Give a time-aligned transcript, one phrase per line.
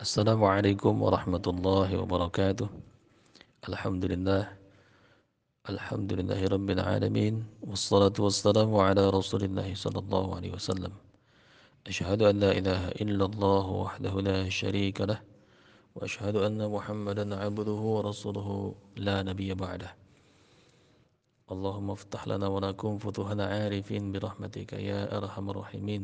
[0.00, 2.68] السلام عليكم ورحمة الله وبركاته.
[3.68, 4.42] الحمد لله
[5.68, 7.34] الحمد لله رب العالمين
[7.68, 10.92] والصلاة والسلام على رسول الله صلى الله عليه وسلم.
[11.84, 15.20] أشهد أن لا إله إلا الله وحده لا شريك له
[15.92, 18.48] وأشهد أن محمدا عبده ورسوله
[18.96, 19.92] لا نبي بعده.
[21.52, 26.02] اللهم افتح لنا ولكم فتوحنا عارفين برحمتك يا أرحم الراحمين.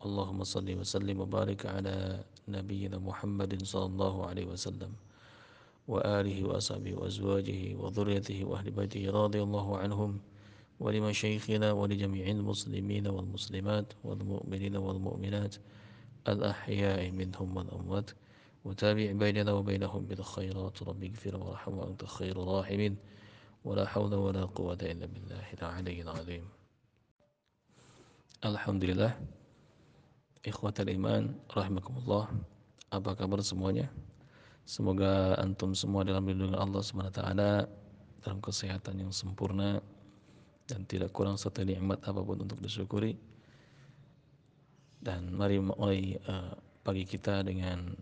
[0.00, 4.92] اللهم صل وسلم وبارك على نبينا محمد صلى الله عليه وسلم
[5.88, 10.20] وآله وأصحابه وأزواجه وذريته وأهل بيته رضي الله عنهم
[10.80, 15.54] ولمشايخنا ولجميع المسلمين والمسلمات والمؤمنين والمؤمنات
[16.28, 18.10] الأحياء منهم والأموات
[18.64, 20.82] وتابع بيننا وبينهم بالخيرات.
[20.82, 22.96] رب اغفر وارحم وأنت خير الراحمين.
[23.64, 26.44] ولا حول ولا قوة إلا بالله العلي العظيم.
[28.44, 29.39] الحمد لله.
[30.40, 32.32] Ikhwatal iman, rahimakumullah.
[32.88, 33.92] Apa kabar semuanya?
[34.64, 37.20] Semoga antum semua dalam lindungan Allah SWT
[38.24, 39.84] dalam kesehatan yang sempurna
[40.64, 43.20] dan tidak kurang satu nikmat apa pun untuk disyukuri.
[44.96, 46.56] Dan mari mulai uh,
[46.88, 47.92] pagi kita dengan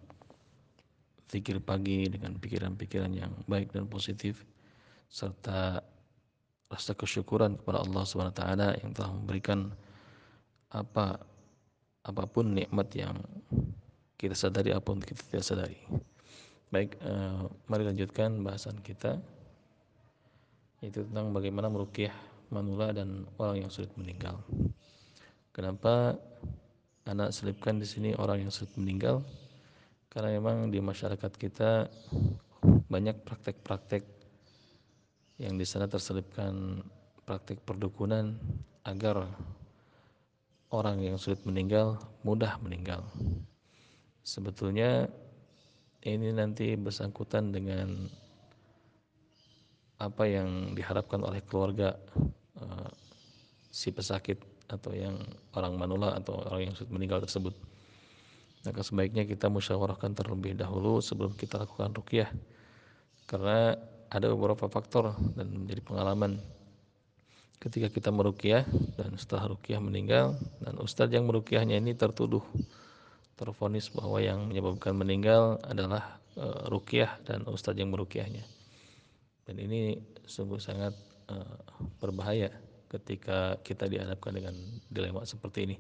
[1.27, 4.47] zikir pagi dengan pikiran-pikiran yang baik dan positif
[5.11, 5.83] serta
[6.71, 8.43] rasa kesyukuran kepada Allah SWT
[8.79, 9.75] yang telah memberikan
[10.71, 11.28] apa
[12.09, 13.21] apa pun nikmat yang
[14.17, 15.79] kita sadari apa pun kita tidak sadari.
[16.73, 19.21] Baik, uh, mari lanjutkan bahasan kita
[20.81, 22.15] yaitu tentang bagaimana merukyah
[22.49, 24.41] manula dan orang yang sulit meninggal.
[25.53, 26.17] Kenapa
[27.05, 29.27] anak selipkan di sini orang yang sulit meninggal?
[30.09, 31.91] Karena memang di masyarakat kita
[32.89, 34.07] banyak praktek-praktek
[35.39, 36.83] yang di sana terselipkan
[37.27, 38.39] praktek perdukunan
[38.87, 39.29] agar
[40.69, 43.05] orang yang sulit meninggal mudah meninggal.
[44.21, 45.09] Sebetulnya
[46.05, 48.09] ini nanti bersangkutan dengan
[49.99, 51.99] apa yang diharapkan oleh keluarga
[52.61, 52.89] uh,
[53.73, 55.17] si pesakit atau yang
[55.57, 57.57] orang manula atau orang yang sulit meninggal tersebut.
[58.69, 62.29] Maka sebaiknya kita musyawarahkan terlebih dahulu sebelum kita lakukan rukyah.
[63.25, 63.75] Karena
[64.09, 66.41] ada beberapa faktor dan menjadi pengalaman
[67.59, 68.63] ketika kita merukyah
[68.95, 72.43] dan setelah rukyah meninggal dan ustadz yang merukyahnya ini tertuduh
[73.35, 78.47] terfonis bahwa yang menyebabkan meninggal adalah e, rukyah dan ustadz yang merukyahnya
[79.47, 80.95] dan ini sungguh sangat
[81.27, 81.35] e,
[81.99, 82.55] berbahaya
[82.87, 84.57] ketika kita dihadapkan dengan
[84.89, 85.77] dilema seperti ini.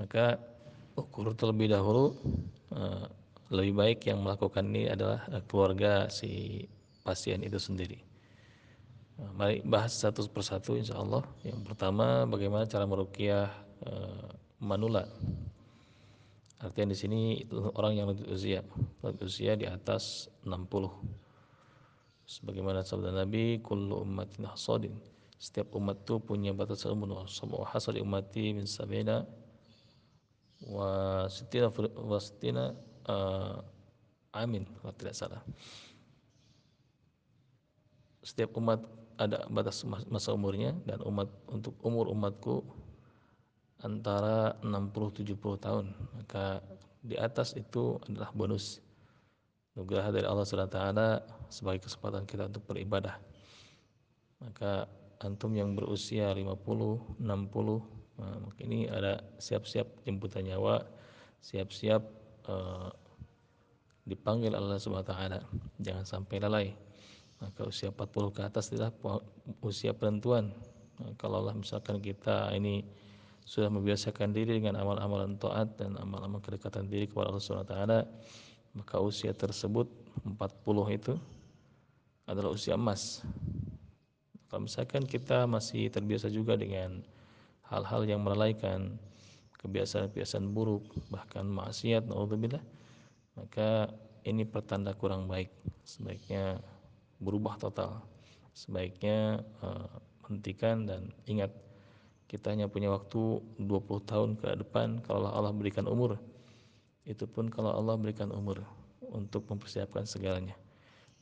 [0.00, 0.40] Maka
[0.96, 2.14] ukur terlebih dahulu
[2.70, 2.82] e,
[3.50, 6.62] lebih baik yang melakukan ini adalah keluarga si
[7.02, 8.15] pasien itu sendiri
[9.16, 11.24] mari bahas satu persatu insya Allah.
[11.40, 13.48] Yang pertama bagaimana cara merukyah
[13.84, 13.92] e,
[14.60, 15.08] manula.
[16.60, 17.20] Artinya di sini
[17.76, 18.64] orang yang lanjut usia,
[19.04, 20.88] lanjut usia di atas 60.
[22.26, 24.96] Sebagaimana sabda Nabi, kullu ummatin hasadin.
[25.36, 27.28] Setiap umat itu punya batas umur.
[27.28, 29.28] Semua hasad ummati min sabina
[30.64, 32.72] wa sitina wa sitina
[33.04, 33.60] uh,
[34.32, 35.44] amin kalau tidak salah.
[38.24, 38.80] Setiap umat
[39.16, 42.64] ada batas masa umurnya dan umat untuk umur umatku
[43.80, 45.86] antara 60-70 tahun.
[46.16, 46.60] Maka
[47.00, 48.80] di atas itu adalah bonus
[49.76, 50.80] nugraha dari Allah SWT
[51.52, 53.20] sebagai kesempatan kita untuk beribadah.
[54.40, 54.88] Maka
[55.20, 57.20] antum yang berusia 50, 60
[58.20, 60.84] nah, ini ada siap-siap jemputan nyawa
[61.40, 62.02] siap-siap
[62.48, 62.90] uh,
[64.04, 65.12] dipanggil Allah SWT
[65.80, 66.66] jangan sampai lalai
[67.40, 68.92] maka usia 40 ke atas adalah
[69.60, 70.52] usia penentuan.
[70.96, 72.84] Nah, kalau Allah misalkan kita ini
[73.46, 77.76] sudah membiasakan diri dengan amal-amalan taat dan amal-amal kedekatan diri kepada Allah SWT
[78.76, 79.86] maka usia tersebut
[80.24, 80.36] 40
[80.98, 81.14] itu
[82.26, 83.22] adalah usia emas.
[84.50, 87.00] Kalau misalkan kita masih terbiasa juga dengan
[87.70, 88.98] hal-hal yang melalaikan
[89.62, 92.62] kebiasaan-kebiasaan buruk bahkan maksiat naudzubillah
[93.36, 93.90] maka
[94.26, 95.52] ini pertanda kurang baik.
[95.86, 96.58] Sebaiknya
[97.20, 98.04] berubah total.
[98.56, 99.90] Sebaiknya uh,
[100.28, 101.52] hentikan dan ingat
[102.26, 106.18] kita hanya punya waktu 20 tahun ke depan kalau Allah berikan umur.
[107.06, 108.66] Itu pun kalau Allah berikan umur
[109.14, 110.58] untuk mempersiapkan segalanya.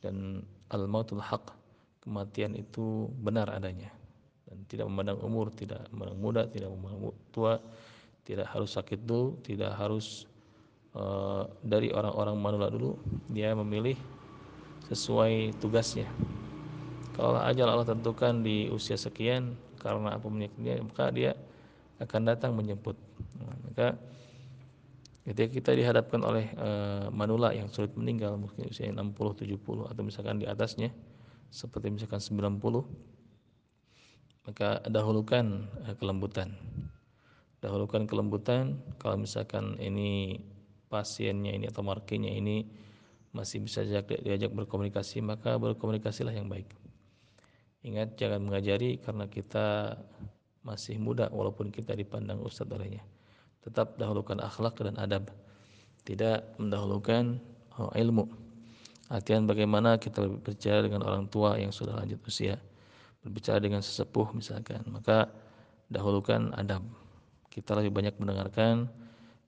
[0.01, 0.41] Dan
[0.73, 1.53] al-mautul haq,
[2.01, 3.93] kematian itu benar adanya.
[4.49, 7.61] Dan tidak memandang umur, tidak memandang muda, tidak memandang tua,
[8.25, 10.25] tidak harus sakit dulu, tidak harus
[10.97, 12.97] uh, dari orang-orang manula dulu.
[13.29, 13.97] Dia memilih
[14.91, 16.05] sesuai tugasnya.
[17.15, 21.31] Kalau ajal Allah tentukan di usia sekian karena apa penyakitnya, maka dia
[22.01, 22.99] akan datang menjemput.
[23.39, 23.95] Nah, maka
[25.25, 29.57] Ketika kita dihadapkan oleh uh, manula yang sulit meninggal mungkin usia 60, 70
[29.89, 30.93] atau misalkan di atasnya
[31.49, 32.61] seperti misalkan 90
[34.45, 36.53] maka dahulukan uh, kelembutan.
[37.57, 40.37] Dahulukan kelembutan kalau misalkan ini
[40.93, 42.69] pasiennya ini atau markinya ini
[43.35, 46.71] masih bisa diajak, berkomunikasi maka berkomunikasilah yang baik.
[47.83, 49.99] Ingat jangan mengajari karena kita
[50.65, 53.03] masih muda walaupun kita dipandang ustadz olehnya.
[53.61, 55.29] Tetap dahulukan akhlak dan adab.
[56.07, 57.37] Tidak mendahulukan
[57.77, 58.25] oh, ilmu.
[59.11, 62.57] Artian bagaimana kita berbicara dengan orang tua yang sudah lanjut usia.
[63.21, 64.81] Berbicara dengan sesepuh misalkan.
[64.89, 65.29] Maka
[65.89, 66.81] dahulukan adab.
[67.53, 68.89] Kita lebih banyak mendengarkan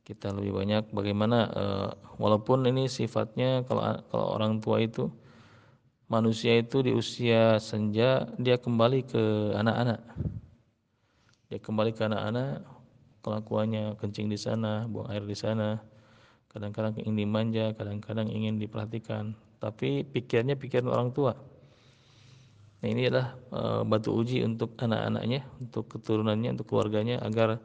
[0.08, 5.12] kita lebih banyak bagaimana uh, walaupun ini sifatnya kalau kalau orang tua itu
[6.08, 10.00] manusia itu di usia senja dia kembali ke anak-anak
[11.52, 12.64] dia kembali ke anak-anak
[13.28, 15.84] kelakuannya kencing di sana, buang air di sana,
[16.48, 21.36] kadang-kadang ingin dimanja, kadang-kadang ingin diperhatikan, tapi pikirnya pikiran orang tua.
[22.80, 27.60] Nah, ini adalah e, batu uji untuk anak-anaknya, untuk keturunannya, untuk keluarganya agar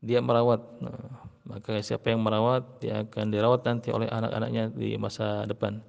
[0.00, 0.64] dia merawat.
[0.80, 5.84] Nah, maka siapa yang merawat, dia akan dirawat nanti oleh anak-anaknya di masa depan.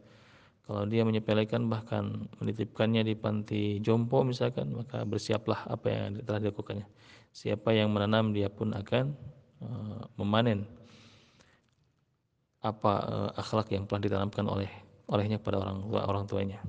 [0.68, 6.84] Kalau dia menyepelekan bahkan menitipkannya di panti jompo misalkan, maka bersiaplah apa yang telah dilakukannya.
[7.31, 9.16] Siapa yang menanam dia pun akan
[9.63, 10.68] uh, memanen
[12.60, 14.68] apa uh, akhlak yang telah ditanamkan oleh
[15.06, 16.60] olehnya kepada orang tua orang tuanya.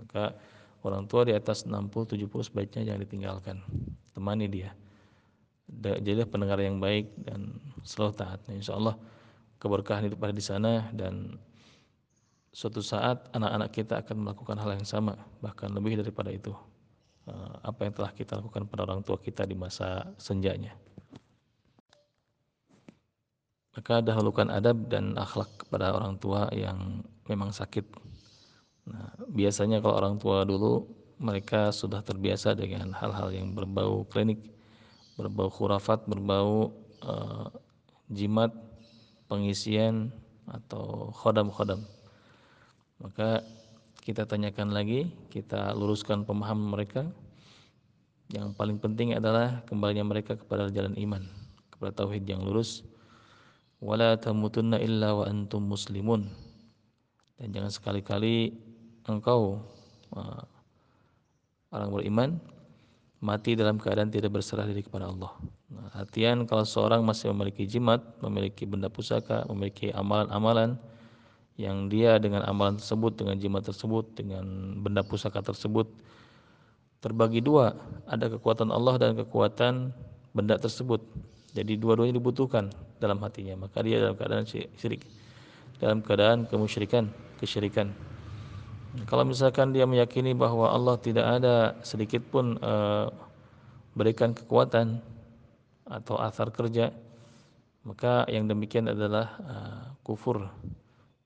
[0.00, 0.34] Maka
[0.82, 3.56] orang tua di atas 60 70 sebaiknya jangan ditinggalkan.
[4.16, 4.72] Temani dia
[5.68, 8.96] jadilah pendengar yang baik dan selalu taat insya Allah
[9.58, 11.40] keberkahan itu pada di sana dan
[12.52, 16.52] suatu saat anak-anak kita akan melakukan hal yang sama bahkan lebih daripada itu
[17.24, 20.76] Eh, apa yang telah kita lakukan pada orang tua kita di masa senjanya.
[23.72, 27.88] Maka dahulukan adab dan akhlak kepada orang tua yang memang sakit.
[28.92, 30.84] Nah, biasanya kalau orang tua dulu
[31.16, 34.44] mereka sudah terbiasa dengan hal-hal yang berbau klinik,
[35.14, 36.74] berbau khurafat, berbau
[37.06, 37.46] uh,
[38.10, 38.50] jimat,
[39.30, 40.10] pengisian
[40.50, 41.82] atau khodam-khodam.
[43.00, 43.42] Maka
[44.04, 47.02] kita tanyakan lagi, kita luruskan pemahaman mereka.
[48.32, 51.22] Yang paling penting adalah kembalinya mereka kepada jalan iman,
[51.72, 52.84] kepada tauhid yang lurus.
[53.80, 56.28] Wala tamutunna illa wa antum muslimun.
[57.36, 58.56] Dan jangan sekali-kali
[59.04, 59.60] engkau
[60.16, 60.44] uh,
[61.74, 62.30] orang beriman
[63.24, 65.32] mati dalam keadaan tidak berserah diri kepada Allah.
[65.72, 70.76] Nah, artian kalau seorang masih memiliki jimat, memiliki benda pusaka, memiliki amalan-amalan,
[71.54, 75.86] yang dia dengan amalan tersebut, dengan jimat tersebut, dengan benda pusaka tersebut
[76.98, 77.76] terbagi dua,
[78.08, 79.92] ada kekuatan Allah dan kekuatan
[80.32, 81.04] benda tersebut.
[81.54, 85.04] Jadi dua-duanya dibutuhkan dalam hatinya, maka dia dalam keadaan syirik,
[85.78, 87.92] dalam keadaan kemusyrikan, kesyirikan.
[88.94, 93.10] Kalau misalkan dia meyakini bahwa Allah tidak ada sedikit pun uh,
[93.98, 95.02] berikan kekuatan
[95.82, 96.94] atau asar kerja,
[97.82, 100.46] maka yang demikian adalah uh, kufur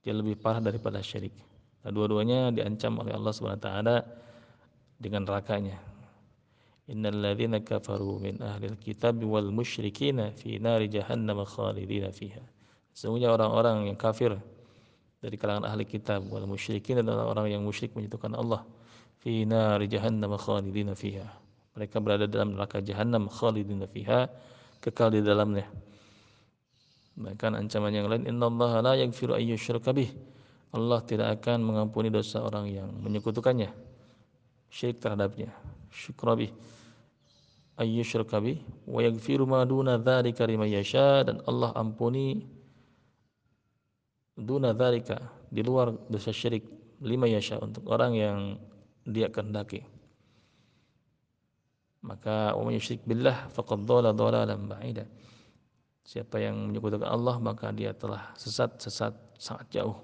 [0.00, 1.36] dia lebih parah daripada syirik.
[1.84, 3.96] Nah, dua-duanya diancam oleh Allah Subhanahu wa taala
[4.96, 5.76] dengan nerakanya.
[6.88, 7.20] Innal
[7.60, 12.40] kafaru min ahlil kitab wal musyrikina fi nari jahannam khalidina fiha.
[12.96, 14.40] Sesungguhnya orang-orang yang kafir
[15.18, 18.62] dari kalangan ahli kitab wal musyrikin adalah orang yang musyrik menyekutukan Allah
[19.18, 21.26] fi nari jahannam khalidina fiha.
[21.74, 24.30] Mereka berada dalam neraka jahannam khalidina fiha,
[24.82, 25.66] kekal di dalamnya.
[27.18, 30.10] Bahkan ancaman yang lain innallaha la yaghfiru ayyusyraka bih.
[30.70, 33.74] Allah tidak akan mengampuni dosa orang yang menyekutukannya.
[34.70, 35.50] Syirik terhadapnya.
[35.90, 36.54] Syukra bih.
[37.78, 42.57] Ayyusyraka bih wa yaghfiru ma duna dzalika liman yasha dan Allah ampuni
[44.38, 45.18] duna dzalika
[45.50, 46.62] di luar dosa syirik
[47.02, 48.38] lima yasha untuk orang yang
[49.02, 49.82] dia kehendaki.
[52.06, 55.04] Maka may yusyrik billah faqad dhalla dhalalan ba'ida.
[56.06, 59.98] Siapa yang menyekutukan Allah maka dia telah sesat sesat sangat jauh.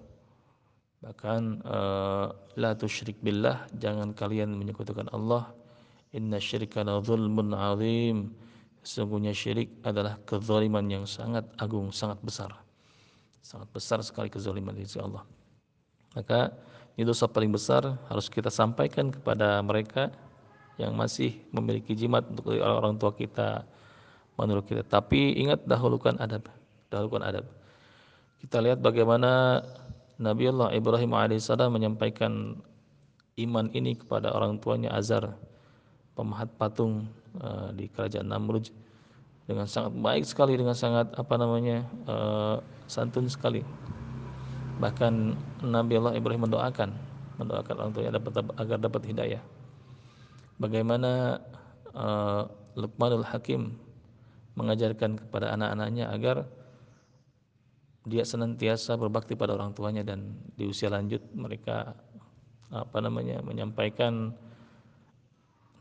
[1.05, 5.53] Bahkan uh, la tusyrik billah, jangan kalian menyekutukan Allah.
[6.17, 8.33] Inna syirka la zulmun azim.
[8.81, 12.64] Sesungguhnya syirik adalah kezaliman yang sangat agung, sangat besar.
[13.45, 15.21] Sangat besar sekali kezaliman sisi Allah.
[16.17, 16.49] Maka
[16.97, 20.09] ini dosa paling besar harus kita sampaikan kepada mereka
[20.81, 23.69] yang masih memiliki jimat untuk orang-orang tua kita,
[24.41, 24.81] menurut kita.
[24.81, 26.49] Tapi ingat dahulukan adab,
[26.89, 27.45] dahulukan adab.
[28.41, 29.61] Kita lihat bagaimana
[30.17, 32.57] Nabiullah Ibrahim alaihissalam menyampaikan
[33.45, 35.35] iman ini kepada orang tuanya Azar,
[36.15, 37.11] pemahat patung
[37.43, 38.71] uh, di kerajaan Namruj.
[39.45, 42.57] Dengan sangat baik sekali dengan sangat apa namanya uh,
[42.89, 43.61] santun sekali.
[44.81, 45.13] Bahkan
[45.69, 46.91] Nabi Allah Ibrahim mendoakan
[47.39, 49.43] mendoakan orang tuanya dapat agar dapat hidayah.
[50.57, 51.43] Bagaimana
[51.93, 52.47] uh,
[52.79, 53.75] Luqmanul Hakim
[54.55, 56.47] mengajarkan kepada anak-anaknya agar
[58.07, 61.97] dia senantiasa berbakti pada orang tuanya dan di usia lanjut mereka
[62.71, 64.35] apa namanya menyampaikan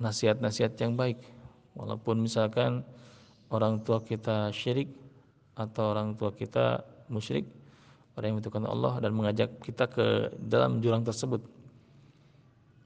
[0.01, 1.21] nasihat-nasihat yang baik.
[1.77, 2.85] Walaupun misalkan
[3.53, 4.89] orang tua kita syirik
[5.53, 6.81] atau orang tua kita
[7.13, 7.45] musyrik
[8.17, 11.41] orang yang menentukan Allah dan mengajak kita ke dalam jurang tersebut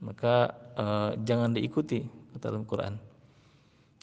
[0.01, 2.05] maka uh, jangan diikuti
[2.37, 2.93] kata dalam Quran.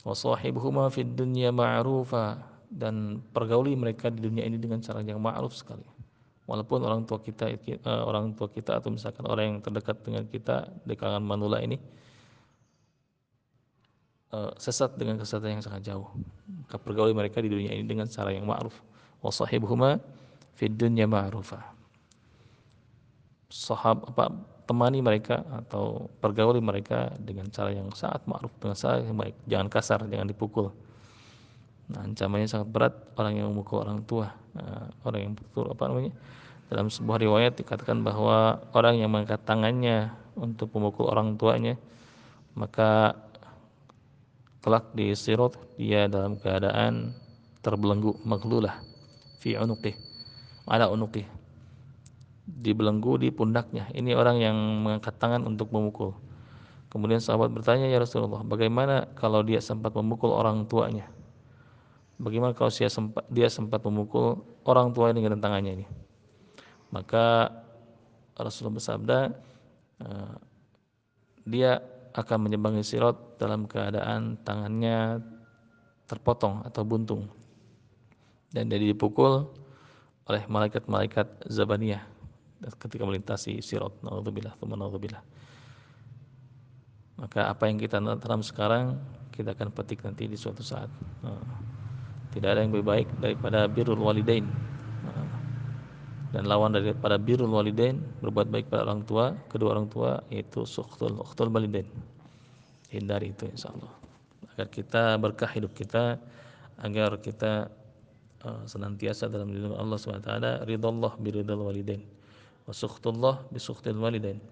[0.02, 2.37] Wasahibuhuma fid dunya ma'rufa
[2.68, 5.87] dan pergauli mereka di dunia ini dengan cara yang ma'ruf sekali.
[6.44, 10.68] Walaupun orang tua kita uh, orang tua kita atau misalkan orang yang terdekat dengan kita
[10.85, 11.80] di kalangan manula ini
[14.59, 16.09] sesat dengan kesesatan yang sangat jauh.
[16.64, 18.75] Maka pergauli mereka di dunia ini dengan cara yang ma'ruf.
[19.21, 20.00] Wa sahibuhuma
[20.57, 21.61] fid dunya ma'rufa.
[23.49, 24.33] Sahab apa
[24.64, 28.53] temani mereka atau pergauli mereka dengan cara yang sangat ma'ruf.
[28.59, 29.37] Dengan cara yang baik.
[29.47, 30.73] Jangan kasar jangan dipukul.
[31.85, 32.95] Nah, ancamannya sangat berat.
[33.14, 36.12] Orang yang memukul orang tua nah, orang yang betul apa namanya?
[36.73, 41.79] Dalam sebuah riwayat dikatakan bahwa orang yang mengangkat tangannya untuk memukul orang tuanya
[42.55, 43.19] maka
[44.64, 47.12] kelak di sirot dia dalam keadaan
[47.61, 48.80] terbelenggu maghlulah
[49.44, 49.92] fi unuqih
[50.64, 51.28] ada unuqih.
[52.44, 53.88] Dibelenggu di pundaknya.
[53.92, 56.12] Ini orang yang mengangkat tangan untuk memukul.
[56.92, 61.11] Kemudian sahabat bertanya ya Rasulullah bagaimana kalau dia sempat memukul orang tuanya?
[62.23, 65.87] Bagaimana kalau dia sempat dia sempat memukul orang tua ini dengan tangannya ini?
[66.94, 67.50] Maka
[68.38, 69.18] Rasulullah bersabda
[70.06, 70.35] eh,
[71.50, 71.83] dia
[72.14, 75.18] akan menyebangi sirot dalam keadaan tangannya
[76.06, 77.26] terpotong atau buntung.
[78.54, 79.50] Dan dia dipukul
[80.30, 82.06] oleh malaikat-malaikat Zabaniyah
[82.78, 83.99] ketika melintasi sirot.
[84.06, 85.23] Naudzubillah naudzubillah.
[87.18, 88.99] Maka apa yang kita tanam sekarang
[89.35, 90.88] kita akan petik nanti di suatu saat.
[92.30, 94.47] Tidak ada yang lebih baik daripada birrul walidain
[96.35, 101.23] dan lawan daripada birrul walidain berbuat baik pada orang tua kedua orang tua yaitu sukhtul
[101.23, 101.87] ukhtul walidain.
[102.91, 103.95] Hindari itu insyaallah.
[104.55, 106.19] Agar kita berkah hidup kita
[106.83, 107.71] agar kita
[108.43, 112.03] uh, senantiasa dalam lindungan Allah SWT ridallah biridal walidain.
[112.67, 114.43] Wa sukhtullah bi sukhtil walidain.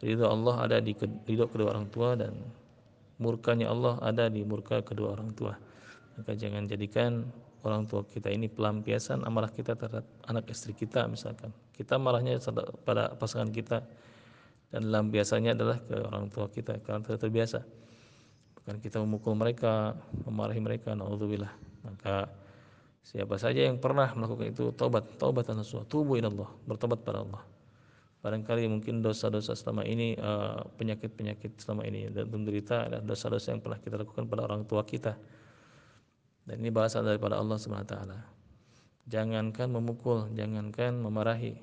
[0.00, 0.96] Ridha Allah ada di
[1.28, 2.32] ridha kedua orang tua dan
[3.20, 5.52] murkanya Allah ada di murka kedua orang tua.
[6.16, 7.28] Maka jangan jadikan
[7.64, 11.52] orang tua kita ini pelampiasan amarah kita terhadap anak istri kita misalkan.
[11.76, 12.40] Kita marahnya
[12.84, 13.84] pada pasangan kita
[14.70, 17.60] dan dalam biasanya adalah ke orang tua kita karena tidak terbiasa.
[18.60, 19.96] Bukan kita memukul mereka
[20.28, 21.50] memarahi mereka naudzubillah.
[21.84, 22.28] Maka
[23.00, 27.42] siapa saja yang pernah melakukan itu taubat taubat nasuha tubuh Allah bertobat pada Allah.
[28.20, 33.80] Barangkali mungkin dosa-dosa selama ini eh, penyakit-penyakit selama ini dan menderita adalah dosa-dosa yang pernah
[33.80, 35.16] kita lakukan pada orang tua kita
[36.50, 37.94] dan ini bahasa daripada Allah SWT.
[39.06, 41.54] Jangankan memukul, jangankan memarahi.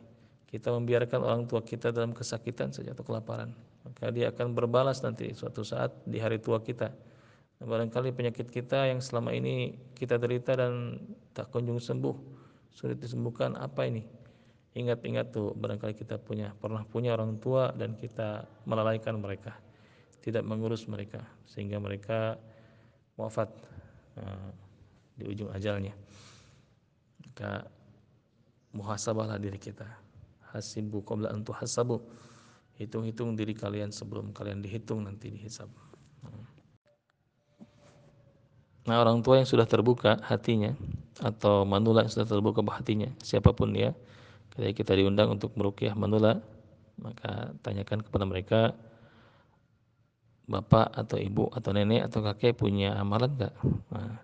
[0.47, 3.51] Kita membiarkan orang tua kita dalam kesakitan saja atau kelaparan.
[3.83, 6.87] Maka dia akan berbalas nanti suatu saat di hari tua kita.
[7.59, 11.03] Nah, barangkali penyakit kita yang selama ini kita derita dan
[11.35, 12.15] tak kunjung sembuh,
[12.71, 14.07] sulit disembuhkan, apa ini?
[14.71, 19.51] Ingat-ingat tuh, barangkali kita punya pernah punya orang tua dan kita melalaikan mereka,
[20.23, 22.39] tidak mengurus mereka sehingga mereka
[23.19, 23.51] wafat.
[24.15, 24.66] Nah,
[25.17, 25.91] di ujung ajalnya.
[27.25, 27.65] Maka
[28.77, 29.89] muhasabahlah diri kita.
[30.53, 31.99] Hasibu qabla an tuhasabu.
[32.77, 35.67] Hitung-hitung diri kalian sebelum kalian dihitung nanti dihisab.
[38.87, 40.71] Nah orang tua yang sudah terbuka hatinya
[41.19, 43.97] atau manula yang sudah terbuka hatinya siapa pun dia
[44.53, 46.41] ketika kita diundang untuk merukyah manula
[46.97, 48.59] maka tanyakan kepada mereka
[50.47, 53.53] bapak atau ibu atau nenek atau kakek punya amalan enggak
[53.91, 54.21] nah,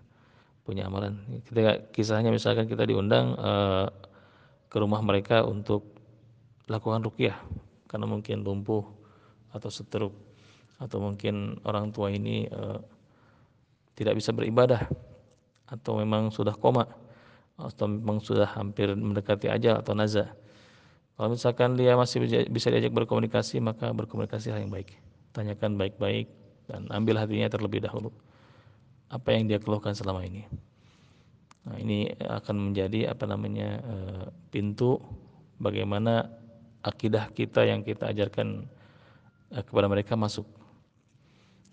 [0.64, 1.20] punya amalan.
[1.44, 3.86] Ketika kisahnya misalkan kita diundang uh,
[4.72, 5.92] ke rumah mereka untuk
[6.64, 7.36] lakukan rukyah
[7.84, 8.82] karena mungkin lumpuh
[9.52, 10.16] atau seteruk
[10.80, 12.80] atau mungkin orang tua ini uh,
[13.94, 14.88] tidak bisa beribadah
[15.68, 16.88] atau memang sudah koma
[17.54, 20.34] atau memang sudah hampir mendekati ajal atau nazar.
[21.14, 24.98] Kalau misalkan dia masih bisa diajak berkomunikasi maka berkomunikasilah yang baik.
[25.30, 26.26] Tanyakan baik-baik
[26.66, 28.10] dan ambil hatinya terlebih dahulu
[29.10, 30.46] apa yang dia keluhkan selama ini.
[31.64, 35.00] Nah, ini akan menjadi apa namanya eh, pintu
[35.56, 36.28] bagaimana
[36.84, 38.68] akidah kita yang kita ajarkan
[39.52, 40.44] eh, kepada mereka masuk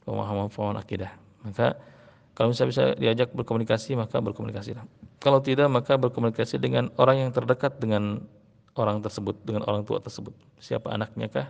[0.08, 1.12] pemahaman-pemahaman akidah.
[1.44, 1.78] Maka
[2.32, 4.80] Kalau misalnya bisa diajak berkomunikasi maka berkomunikasi.
[5.20, 8.24] Kalau tidak maka berkomunikasi dengan orang yang terdekat dengan
[8.80, 10.32] orang tersebut, dengan orang tua tersebut.
[10.58, 11.48] Siapa anaknya kah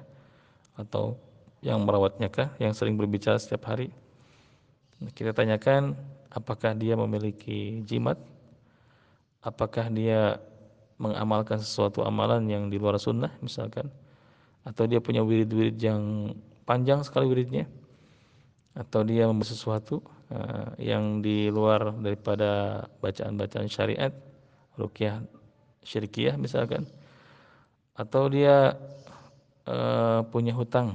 [0.81, 1.21] atau
[1.61, 3.93] yang merawatnya kah, yang sering berbicara setiap hari.
[5.10, 5.98] Kita tanyakan
[6.29, 8.22] apakah dia memiliki jimat,
[9.41, 10.38] apakah dia
[11.01, 13.89] mengamalkan sesuatu amalan yang di luar sunnah misalkan,
[14.62, 16.34] atau dia punya wirid-wirid yang
[16.70, 17.65] panjang sekali wiridnya,
[18.77, 24.13] atau dia membaca sesuatu uh, yang di luar daripada bacaan-bacaan syariat,
[24.77, 25.25] rukyah
[25.81, 26.86] syirkiyah misalkan,
[27.98, 28.77] atau dia
[29.65, 30.93] uh, punya hutang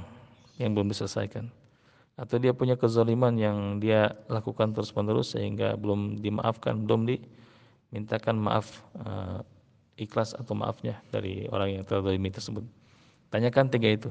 [0.55, 1.56] yang belum diselesaikan
[2.17, 9.45] atau dia punya kezaliman yang dia lakukan terus-menerus sehingga belum dimaafkan, belum dimintakan maaf uh,
[10.01, 12.65] ikhlas atau maafnya dari orang yang terzalimi tersebut.
[13.29, 14.09] Tanyakan tiga itu.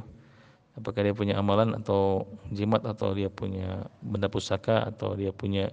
[0.79, 5.73] Apakah dia punya amalan atau jimat atau dia punya benda pusaka atau dia punya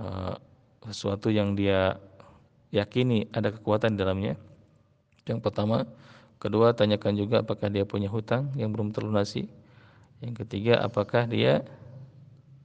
[0.00, 0.38] uh,
[0.88, 2.00] sesuatu yang dia
[2.72, 4.34] yakini ada kekuatan di dalamnya.
[5.28, 5.84] Yang pertama,
[6.40, 9.50] kedua tanyakan juga apakah dia punya hutang yang belum terlunasi
[10.24, 11.60] yang ketiga, apakah dia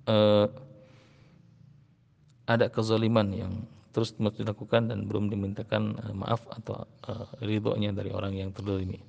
[0.08, 0.48] uh,
[2.48, 3.54] ada kezaliman yang
[3.92, 9.04] terus dilakukan dan belum dimintakan uh, maaf atau uh, ridhonya dari orang yang terzalimi.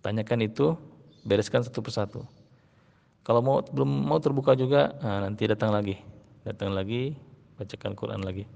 [0.00, 0.74] Tanyakan itu,
[1.22, 2.20] bereskan satu persatu.
[3.22, 5.94] Kalau mau belum mau terbuka juga, nah, nanti datang lagi,
[6.42, 7.14] datang lagi,
[7.54, 8.48] bacakan Quran lagi.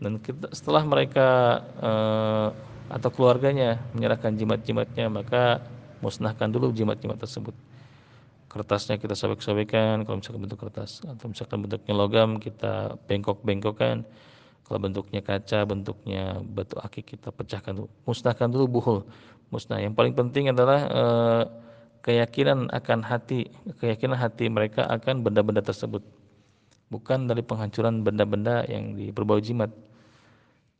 [0.00, 2.48] Dan kita, setelah mereka uh,
[2.92, 5.64] atau keluarganya menyerahkan jimat-jimatnya, maka
[6.04, 7.56] musnahkan dulu jimat-jimat tersebut
[8.50, 10.02] kertasnya kita sobek-sobekan.
[10.02, 14.02] Kalau misalkan bentuk kertas atau misalkan bentuknya logam kita bengkok-bengkokkan.
[14.66, 17.88] Kalau bentuknya kaca bentuknya batu akik kita pecahkan dulu.
[18.06, 18.98] Musnahkan dulu buhul.
[19.50, 19.82] Musnah.
[19.82, 21.42] Yang paling penting adalah eh,
[22.06, 23.50] keyakinan akan hati
[23.82, 26.02] keyakinan hati mereka akan benda-benda tersebut.
[26.90, 29.70] Bukan dari penghancuran benda-benda yang berbau jimat.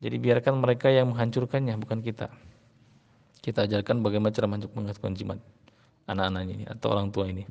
[0.03, 2.31] Jadi biarkan mereka yang menghancurkannya bukan kita.
[3.43, 5.39] Kita ajarkan bagaimana cara menghancurkan jimat
[6.11, 7.47] anak-anaknya ini atau orang tua ini.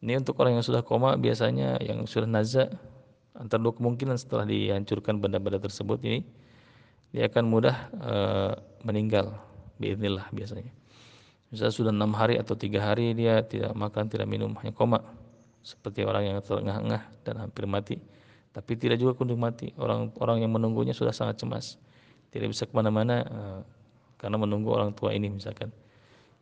[0.00, 2.72] Ini untuk orang yang sudah koma biasanya yang sudah naza
[3.36, 6.20] antara dua kemungkinan setelah dihancurkan benda-benda tersebut ini
[7.12, 8.14] dia akan mudah e,
[8.84, 9.36] meninggal
[9.80, 10.72] biiznillah biasanya.
[11.52, 15.00] Misalnya sudah enam hari atau tiga hari dia tidak makan tidak minum hanya koma
[15.66, 17.96] seperti orang yang terengah-engah dan hampir mati
[18.56, 21.76] tapi tidak juga kundung mati orang orang yang menunggunya sudah sangat cemas
[22.32, 23.40] tidak bisa ke mana-mana e,
[24.16, 25.68] karena menunggu orang tua ini misalkan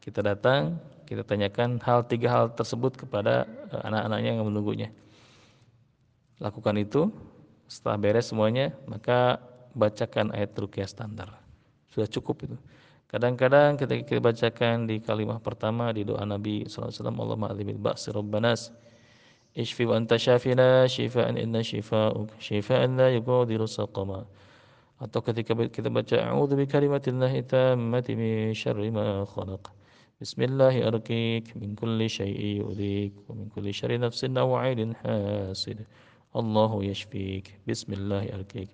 [0.04, 0.76] kita datang,
[1.08, 4.92] kita tanyakan hal tiga hal tersebut kepada eh, anak-anaknya yang menunggunya.
[6.44, 7.08] Lakukan itu,
[7.64, 9.40] setelah beres semuanya, maka
[9.72, 11.32] bacakan ayat rukyah standar.
[11.88, 12.56] Sudah cukup itu.
[13.08, 18.74] Kadang-kadang ketika kita bacakan di kalimat pertama di doa Nabi SAW, Allahumma adzimil ba'si rabbanas,
[19.54, 24.26] ishfi wa anta syafina, shifa'an inna shifa'uk, shifa'an la yugadiru saqama.
[24.98, 29.83] Atau ketika kita baca, A'udhu bi kalimatillahi tammati min syarri ma khalaq.
[30.19, 35.79] بسم الله أرقيك من كل شيء يؤذيك ومن كل شر نفس أو عين حاسد
[36.35, 38.69] الله يشفيك بسم الله أرقيك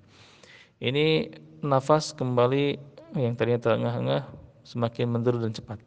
[0.84, 1.32] ini
[1.64, 2.76] nafas kembali
[3.16, 4.28] yang tadinya terengah-engah
[4.68, 5.80] semakin menurun dan cepat.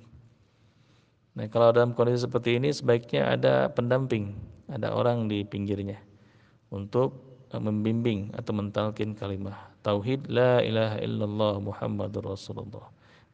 [1.37, 4.33] Nah, kalau dalam kondisi seperti ini sebaiknya ada pendamping,
[4.73, 6.01] ada orang di pinggirnya
[6.73, 7.21] untuk
[7.53, 12.89] eh, membimbing atau mentalkin kalimat tauhid la ilaha illallah Muhammadur Rasulullah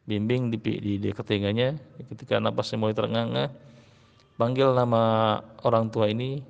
[0.08, 1.76] bimbing di, di, di ketiganya
[2.10, 3.48] ketika napasnya mulai terengah-engah
[4.40, 6.40] panggil nama orang tua ini.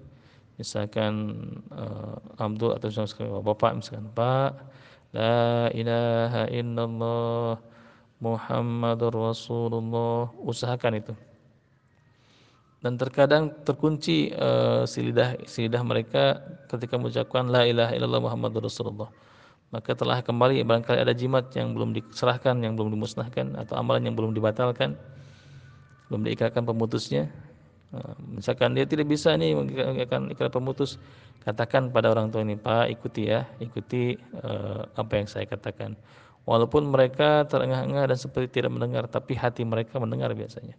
[0.60, 1.40] Misalkan
[1.72, 4.52] uh, Abdul atau misalkan bapak misalkan Pak
[5.16, 7.56] la ilaha illallah
[8.20, 10.28] Muhammadur Rasulullah.
[10.44, 11.14] Usahakan itu.
[12.84, 18.68] Dan terkadang terkunci uh, si lidah si lidah mereka ketika mengucapkan la ilaha illallah Muhammadur
[18.68, 19.08] Rasulullah
[19.70, 24.18] maka telah kembali barangkali ada jimat yang belum diserahkan, yang belum dimusnahkan atau amalan yang
[24.18, 24.98] belum dibatalkan,
[26.11, 27.30] belum diikrarkan pemutusnya.
[27.90, 30.98] Nah, misalkan dia tidak bisa nih mengikrarkan ikrar pemutus,
[31.46, 35.94] katakan pada orang tua ini, Pak ikuti ya, ikuti uh, apa yang saya katakan.
[36.50, 40.74] Walaupun mereka terengah-engah dan seperti tidak mendengar, tapi hati mereka mendengar biasanya.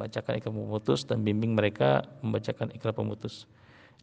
[0.00, 3.44] Bacakan ikrar pemutus dan bimbing mereka membacakan ikrar pemutus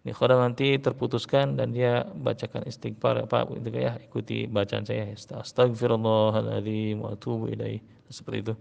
[0.03, 3.23] ini khodam nanti terputuskan dan dia bacakan istighfar.
[3.23, 5.15] Apa itu ya ikuti bacaan saya.
[5.15, 7.47] Astagfirullahaladzim wa atubu
[8.11, 8.53] seperti itu.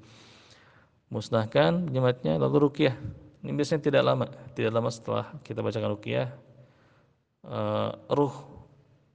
[1.10, 2.94] Musnahkan jemaatnya lalu rukyah
[3.42, 4.26] ini biasanya tidak lama.
[4.54, 6.30] Tidak lama setelah kita bacakan rukyah
[7.50, 8.34] uh, ruh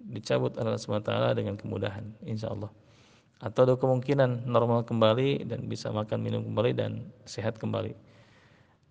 [0.04, 2.72] dicabut Allah SWT dengan kemudahan insya Allah
[3.38, 7.94] atau ada kemungkinan normal kembali dan bisa makan minum kembali dan sehat kembali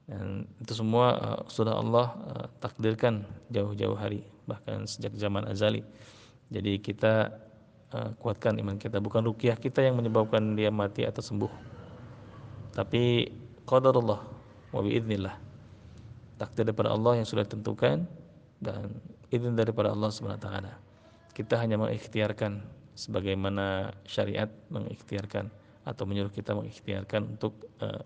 [0.06, 5.82] dan itu semua uh, sudah Allah uh, takdirkan jauh-jauh hari bahkan sejak zaman azali.
[6.54, 7.34] Jadi kita
[7.90, 9.02] uh, kuatkan iman kita.
[9.02, 11.50] Bukan rukyah kita yang menyebabkan dia mati atau sembuh.
[12.70, 13.26] Tapi
[13.66, 14.20] qadarullah
[14.70, 15.34] wa biidznillah
[16.38, 18.04] takdir daripada Allah yang sudah ditentukan
[18.62, 18.94] dan
[19.32, 20.72] izin daripada Allah taala.
[21.34, 22.62] Kita hanya mengikhtiarkan
[22.96, 25.52] sebagaimana syariat mengikhtiarkan
[25.84, 28.00] atau menyuruh kita mengikhtiarkan untuk uh,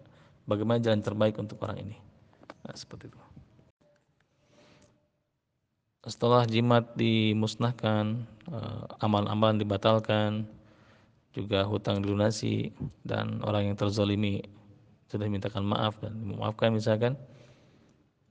[0.50, 1.96] bagaimana jalan terbaik untuk orang ini.
[2.66, 3.20] Nah, seperti itu.
[6.02, 10.48] Setelah jimat dimusnahkan, uh, amalan-amalan dibatalkan,
[11.30, 12.74] juga hutang dilunasi
[13.06, 14.42] dan orang yang terzolimi
[15.06, 17.14] sudah dimintakan maaf dan memaafkan misalkan,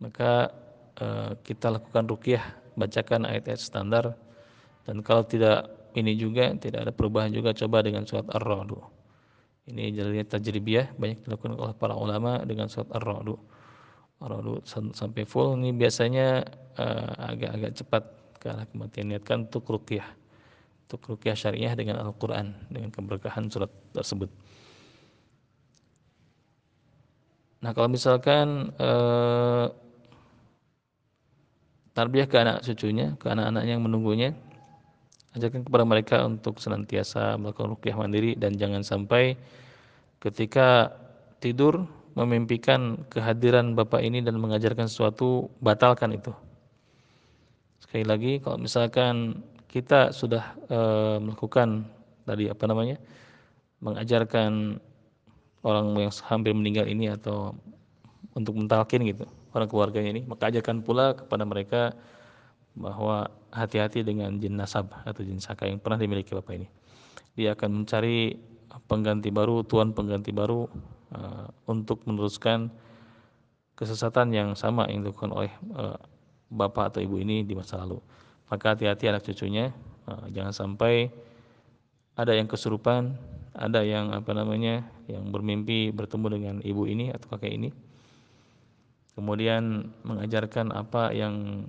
[0.04, 0.52] maka
[1.00, 2.44] uh, kita lakukan rukyah,
[2.76, 4.20] bacakan ayat-ayat standar
[4.84, 8.99] dan kalau tidak ini juga tidak ada perubahan juga coba dengan surat Ar-Ra'd.
[9.70, 13.38] Ini jalannya tajribiyah banyak dilakukan oleh para ulama dengan surat Ar-Ra'd.
[14.20, 14.66] Ar-Ra'd
[14.98, 16.42] sampai full ini biasanya
[16.82, 18.04] uh, agak-agak cepat
[18.42, 20.10] karena kematian niatkan untuk ruqyah.
[20.90, 24.34] Untuk ruqyah syariah dengan Al-Qur'an dengan keberkahan surat tersebut.
[27.60, 29.70] Nah, kalau misalkan uh,
[31.94, 34.32] tarbiyah ke anak cucunya, ke anak-anaknya yang menunggunya,
[35.38, 39.38] ajarkan kepada mereka untuk senantiasa melakukan rukyah mandiri dan jangan sampai
[40.18, 40.90] ketika
[41.38, 41.86] tidur
[42.18, 46.34] memimpikan kehadiran bapak ini dan mengajarkan sesuatu batalkan itu.
[47.80, 50.80] Sekali lagi kalau misalkan kita sudah e,
[51.22, 51.86] melakukan
[52.26, 52.98] tadi apa namanya
[53.80, 54.82] mengajarkan
[55.64, 57.54] orang yang hampir meninggal ini atau
[58.34, 61.82] untuk mentalkin gitu orang keluarganya ini maka ajarkan pula kepada mereka
[62.78, 66.68] bahwa hati-hati dengan jin nasab atau jin saka yang pernah dimiliki bapak ini.
[67.34, 68.38] Dia akan mencari
[68.86, 70.70] pengganti baru, tuan pengganti baru
[71.14, 72.70] uh, untuk meneruskan
[73.74, 75.98] kesesatan yang sama yang dilakukan oleh uh,
[76.52, 78.02] bapak atau ibu ini di masa lalu.
[78.50, 79.72] Maka hati-hati anak cucunya,
[80.10, 81.10] uh, jangan sampai
[82.20, 83.16] ada yang kesurupan,
[83.56, 87.70] ada yang apa namanya, yang bermimpi bertemu dengan ibu ini atau kakek ini.
[89.16, 91.68] Kemudian mengajarkan apa yang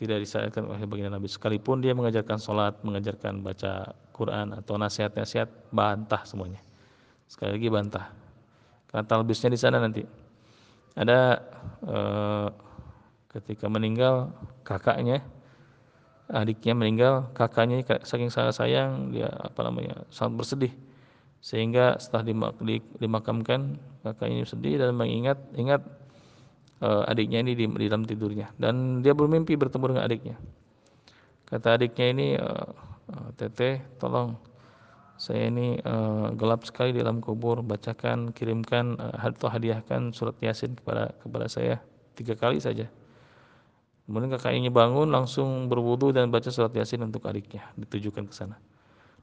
[0.00, 6.24] tidak disyariatkan oleh baginda Nabi sekalipun dia mengajarkan sholat, mengajarkan baca Quran atau nasihat-nasihat bantah
[6.24, 6.64] semuanya.
[7.28, 8.08] Sekali lagi bantah.
[8.88, 10.00] Karena talbisnya di sana nanti
[10.96, 11.44] ada
[11.84, 12.48] eh,
[13.36, 14.32] ketika meninggal
[14.64, 15.20] kakaknya
[16.30, 20.72] adiknya meninggal kakaknya saking sangat sayang dia apa namanya sangat bersedih
[21.42, 22.26] sehingga setelah
[22.98, 25.82] dimakamkan kakaknya sedih dan mengingat ingat
[26.80, 30.36] uh, adiknya ini di, di dalam tidurnya dan dia bermimpi bertemu dengan adiknya.
[31.50, 32.70] Kata adiknya ini, uh,
[33.34, 34.38] Teteh, tolong
[35.20, 40.78] saya ini uh, gelap sekali di dalam kubur, bacakan, kirimkan uh, atau hadiahkan surat yasin
[40.78, 41.82] kepada kepada saya
[42.16, 42.88] tiga kali saja.
[44.08, 48.58] Kemudian kakaknya bangun langsung berwudu dan baca surat yasin untuk adiknya, ditujukan ke sana.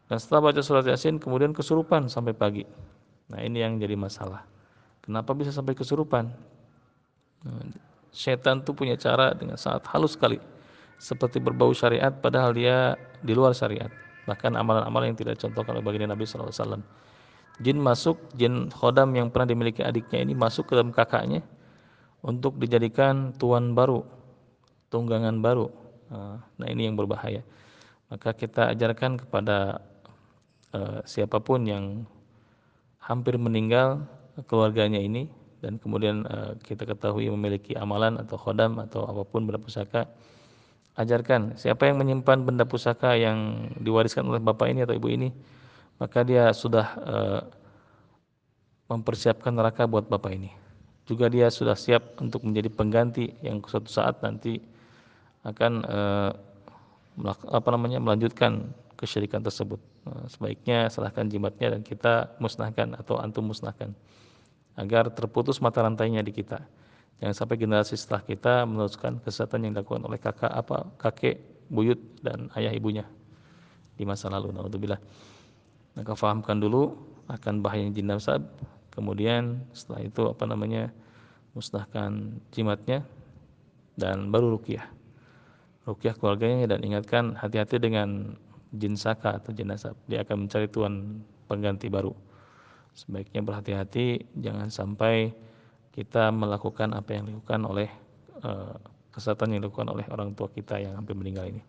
[0.08, 2.64] Dan setelah baca surat yasin, kemudian kesurupan sampai pagi.
[3.28, 4.48] Nah ini yang jadi masalah.
[5.04, 6.32] Kenapa bisa sampai kesurupan?
[8.14, 10.42] Setan tuh punya cara dengan sangat halus sekali.
[10.98, 13.94] Seperti berbau syariat padahal dia di luar syariat.
[14.26, 16.82] Bahkan amalan-amalan yang tidak contohkan oleh baginda Nabi SAW.
[17.62, 21.42] Jin masuk, jin khodam yang pernah dimiliki adiknya ini masuk ke dalam kakaknya
[22.26, 24.06] untuk dijadikan tuan baru,
[24.90, 25.70] tunggangan baru.
[26.58, 27.46] Nah ini yang berbahaya.
[28.08, 29.84] Maka kita ajarkan kepada
[30.72, 32.08] uh, siapa pun yang
[33.04, 34.08] hampir meninggal
[34.48, 35.28] keluarganya ini
[35.62, 40.06] dan kemudian uh, kita ketahui memiliki amalan atau khodam atau apa pun benda pusaka
[40.98, 41.58] ajarkan.
[41.58, 45.30] Siapa yang menyimpan benda pusaka yang diwariskan oleh bapak ini atau ibu ini
[45.98, 47.42] maka dia sudah uh,
[48.88, 50.54] mempersiapkan neraka buat bapak ini.
[51.10, 54.62] Juga dia sudah siap untuk menjadi pengganti yang suatu saat nanti
[55.42, 56.32] akan uh,
[57.50, 59.82] apa namanya melanjutkan kesyirikan tersebut.
[60.30, 63.92] Sebaiknya serahkan jimatnya dan kita musnahkan atau antum musnahkan
[64.78, 66.62] agar terputus mata rantainya di kita.
[67.18, 71.42] Jangan sampai generasi setelah kita meneruskan kesesatan yang dilakukan oleh kakak apa kakek,
[71.74, 73.10] buyut dan ayah ibunya
[73.98, 74.54] di masa lalu.
[74.54, 75.02] Naudzubillah.
[75.98, 76.94] Maka fahamkan dulu
[77.26, 78.46] akan bahaya jin nasab.
[78.94, 80.94] Kemudian setelah itu apa namanya
[81.58, 83.02] musnahkan jimatnya
[83.98, 84.86] dan baru rukyah.
[85.90, 88.38] Rukyah keluarganya dan ingatkan hati-hati dengan
[88.78, 89.98] jin saka atau jin nasab.
[90.06, 92.27] Dia akan mencari tuan pengganti baru
[92.98, 95.30] sebaiknya berhati-hati jangan sampai
[95.94, 97.90] kita melakukan apa yang dilakukan oleh
[98.42, 98.74] uh,
[99.14, 101.62] kesehatan yang dilakukan oleh orang tua kita yang hampir meninggal ini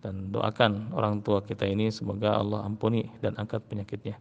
[0.00, 4.16] dan doakan orang tua kita ini semoga Allah ampuni dan angkat penyakitnya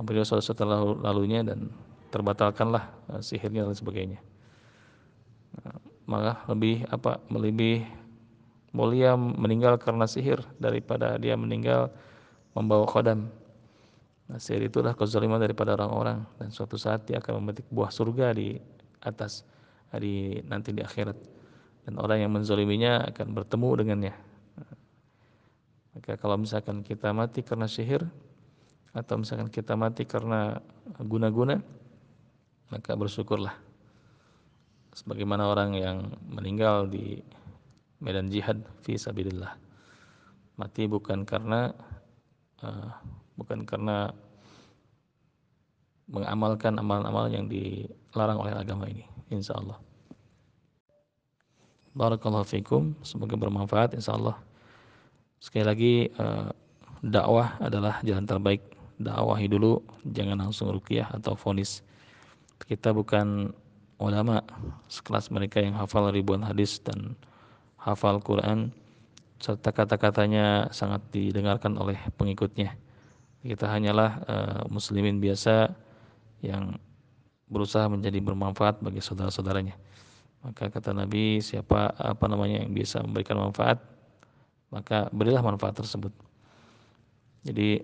[0.00, 0.56] ampuni dosa-dosa
[0.96, 1.68] lalunya dan
[2.10, 4.18] terbatalkanlah uh, sihirnya dan sebagainya.
[6.08, 7.22] Maka lebih apa?
[7.30, 7.86] Lebih
[8.74, 11.94] mulia meninggal karena sihir daripada dia meninggal
[12.56, 13.30] membawa khodam.
[14.38, 18.54] Sihir itulah kezaliman daripada orang-orang dan suatu saat dia akan memetik buah surga di
[19.02, 19.42] atas
[19.98, 21.18] di nanti di akhirat
[21.88, 24.14] dan orang yang menzaliminya akan bertemu dengannya.
[25.90, 28.06] Maka kalau misalkan kita mati karena sihir
[28.94, 30.62] atau misalkan kita mati karena
[31.02, 31.58] guna-guna
[32.70, 33.54] maka bersyukurlah
[34.94, 35.98] sebagaimana orang yang
[36.30, 37.18] meninggal di
[37.98, 39.58] medan jihad fi sabilillah.
[40.54, 41.74] Mati bukan karena
[42.62, 42.92] uh,
[43.40, 44.12] bukan karena
[46.04, 49.78] mengamalkan amalan-amalan yang dilarang oleh agama ini insyaallah.
[51.96, 54.36] Barakallahu fikum, semoga bermanfaat insyaallah.
[55.40, 56.52] Sekali lagi uh,
[57.00, 58.62] dakwah adalah jalan terbaik.
[59.00, 59.80] Dakwahi dulu,
[60.12, 61.80] jangan langsung ruqyah atau fonis.
[62.60, 63.48] Kita bukan
[63.96, 64.44] ulama
[64.92, 67.16] sekelas mereka yang hafal ribuan hadis dan
[67.80, 68.76] hafal Quran
[69.40, 72.76] serta kata-katanya sangat didengarkan oleh pengikutnya.
[73.40, 75.72] Kita hanyalah uh, muslimin biasa
[76.44, 76.76] yang
[77.48, 79.74] berusaha menjadi bermanfaat bagi saudara-saudaranya.
[80.40, 83.80] Maka kata Nabi, siapa apa namanya yang bisa memberikan manfaat,
[84.72, 86.12] maka berilah manfaat tersebut.
[87.44, 87.80] Jadi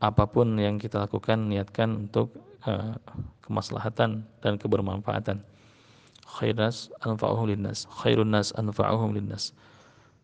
[0.00, 2.36] apa pun yang kita lakukan niatkan untuk
[2.68, 2.96] uh,
[3.44, 5.40] kemaslahatan dan kebermanfaatan
[7.06, 9.56] anfa'uhum linnas khairun nas anfa'uhum linnas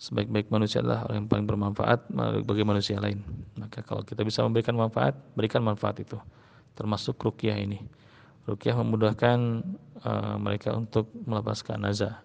[0.03, 2.11] sebaik-baik manusia adalah orang yang paling bermanfaat
[2.43, 3.23] bagi manusia lain.
[3.55, 6.19] Maka kalau kita bisa memberikan manfaat berikan manfaat itu.
[6.75, 7.79] Termasuk rukyah ini.
[8.43, 9.39] Rukyah memudahkan
[10.03, 12.19] uh, mereka untuk melepaskan nazar.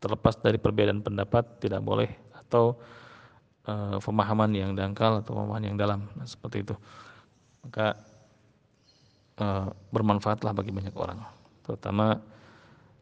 [0.00, 2.80] Terlepas dari perbedaan pendapat tidak boleh atau
[3.68, 6.08] uh, pemahaman yang dangkal atau pemahaman yang dalam.
[6.16, 6.74] Nah, seperti itu.
[7.60, 8.00] Maka
[9.36, 11.20] uh, bermanfaatlah bagi banyak orang.
[11.60, 12.16] Terutama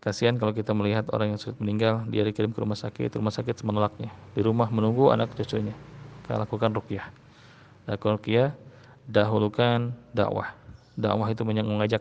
[0.00, 3.60] Kasihan kalau kita melihat orang yang sudah meninggal, dia dikirim ke rumah sakit, rumah sakit
[3.68, 4.08] menolaknya.
[4.32, 5.76] Di rumah menunggu anak cucunya.
[6.24, 7.04] Kita lakukan rukyah.
[7.84, 8.56] Lakukan rukyah,
[9.04, 10.56] dahulukan dakwah.
[10.96, 12.00] Dakwah itu mengajak,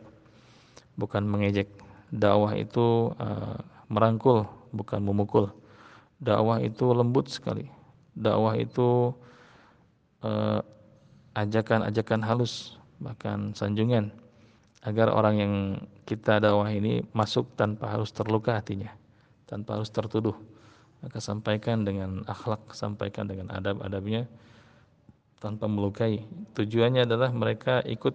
[0.95, 1.67] bukan mengejek.
[2.07, 3.59] Dakwah itu uh,
[3.91, 5.51] merangkul, bukan memukul.
[6.23, 7.67] Dakwah itu lembut sekali.
[8.15, 9.11] Dakwah itu
[10.23, 10.63] uh,
[11.35, 14.15] ajakan-ajakan halus, bahkan sanjungan
[14.79, 15.53] agar orang yang
[16.07, 18.91] kita dakwah ini masuk tanpa harus terluka hatinya,
[19.45, 20.35] tanpa harus tertuduh.
[20.99, 24.27] Maka sampaikan dengan akhlak, sampaikan dengan adab-adabnya
[25.39, 26.27] tanpa melukai.
[26.55, 28.11] Tujuannya adalah mereka ikut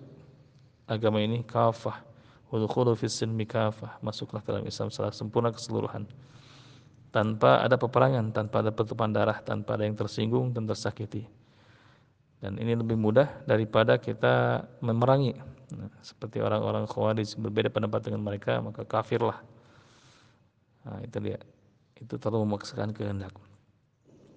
[0.85, 2.05] agama ini kafah.
[2.53, 3.99] Udkhulu fis silmi kafah.
[4.05, 6.05] Masuklah dalam Islam secara sempurna keseluruhan.
[7.09, 11.25] Tanpa ada peperangan, tanpa ada pertumpahan darah, tanpa ada yang tersinggung dan tersakiti.
[12.45, 18.61] Dan ini lebih mudah daripada kita memerangi Nah, seperti orang-orang khawarij berbeda pendapat dengan mereka
[18.61, 19.41] maka kafirlah.
[20.85, 21.41] Nah, itu dia.
[21.97, 23.33] Itu terlalu memaksakan kehendak.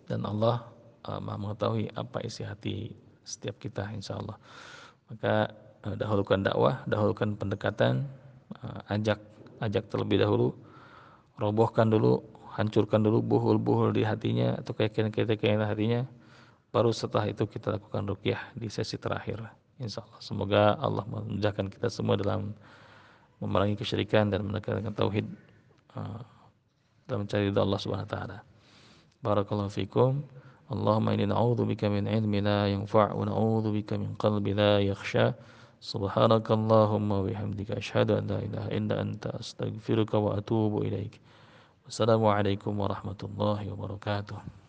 [0.08, 0.63] Dan Allah
[1.04, 2.96] uh, Maha mengetahui apa isi hati
[3.28, 4.40] setiap kita insya Allah.
[5.12, 5.52] Maka
[5.84, 8.08] uh, dahulukan dakwah, dahulukan pendekatan,
[8.63, 9.20] uh, ajak
[9.60, 10.56] ajak terlebih dahulu,
[11.36, 12.24] robohkan dulu,
[12.56, 16.08] hancurkan dulu buhul-buhul di hatinya atau keyakinan-keyakinan hatinya.
[16.72, 19.67] Baru setelah itu kita lakukan rukyah di sesi terakhir.
[19.78, 20.20] Insya Allah.
[20.22, 22.58] Semoga Allah memudahkan kita semua dalam
[23.38, 25.30] memerangi kesyirikan dan menekankan tauhid
[25.94, 26.22] uh,
[27.06, 28.38] dalam mencari ridha Allah Subhanahu wa taala.
[29.22, 30.26] Barakallahu fikum.
[30.68, 35.38] Allahumma inni na'udzu bika min ilmi la yanfa' wa na'udzu bika min qalbi la yakhsha.
[35.80, 41.22] Subhanakallahumma wa bihamdika asyhadu an la ilaha illa anta astaghfiruka wa atubu ilaik.
[41.88, 44.67] Wassalamualaikum warahmatullahi wabarakatuh.